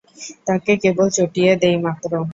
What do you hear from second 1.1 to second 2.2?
চটিয়ে দেয় মাত্র।